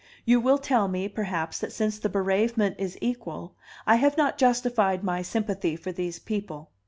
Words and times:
You 0.25 0.39
will 0.39 0.57
tell 0.57 0.87
me, 0.87 1.07
perhaps, 1.07 1.59
that 1.59 1.71
since 1.71 1.99
the 1.99 2.09
bereavement 2.09 2.77
is 2.79 2.97
equal, 3.01 3.53
I 3.85 3.97
have 3.97 4.17
not 4.17 4.39
justified 4.39 5.03
my 5.03 5.21
sympathy 5.21 5.75
for 5.75 5.91
these 5.91 6.17
people. 6.17 6.71